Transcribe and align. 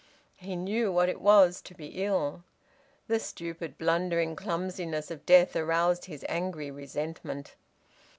He 0.37 0.55
knew 0.55 0.91
what 0.91 1.09
it 1.09 1.21
was 1.21 1.61
to 1.61 1.75
be 1.75 2.03
ill. 2.03 2.43
The 3.07 3.19
stupid, 3.19 3.77
blundering 3.77 4.35
clumsiness 4.35 5.11
of 5.11 5.27
death 5.27 5.55
aroused 5.55 6.05
his 6.05 6.25
angry 6.27 6.71
resentment. 6.71 7.53